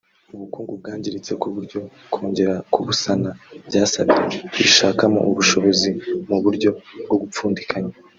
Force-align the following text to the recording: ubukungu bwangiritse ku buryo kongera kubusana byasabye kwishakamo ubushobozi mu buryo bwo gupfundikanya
ubukungu 0.35 0.71
bwangiritse 0.79 1.31
ku 1.41 1.47
buryo 1.55 1.79
kongera 2.13 2.55
kubusana 2.73 3.29
byasabye 3.67 4.17
kwishakamo 4.51 5.19
ubushobozi 5.29 5.89
mu 6.27 6.37
buryo 6.43 6.69
bwo 7.05 7.17
gupfundikanya 7.23 7.93